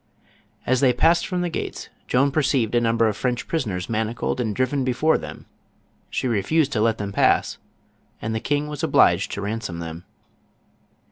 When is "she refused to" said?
6.09-6.81